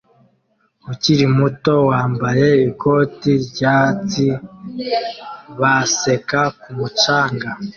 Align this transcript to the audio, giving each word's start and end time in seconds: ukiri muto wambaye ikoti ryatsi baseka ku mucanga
ukiri 0.91 1.25
muto 1.37 1.73
wambaye 1.89 2.47
ikoti 2.69 3.31
ryatsi 3.47 4.25
baseka 5.59 6.41
ku 6.61 6.69
mucanga 6.77 7.49